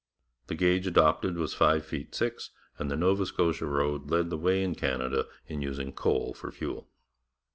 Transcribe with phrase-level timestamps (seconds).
[0.47, 4.63] The gauge adopted was five feet six, and the Nova Scotia road led the way
[4.63, 6.89] in Canada in using coal for fuel.